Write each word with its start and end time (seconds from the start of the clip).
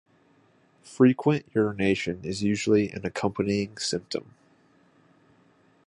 Frequent 0.81 1.45
urination 1.53 2.21
is 2.23 2.41
usually 2.41 2.89
an 2.89 3.05
accompanying 3.05 3.77
symptom. 3.77 4.33